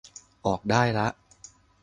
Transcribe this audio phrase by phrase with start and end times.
[0.45, 1.07] ออกได้ละ